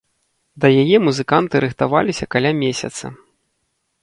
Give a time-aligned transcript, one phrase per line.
[0.63, 3.05] Да яе музыканты рыхтаваліся каля месяца.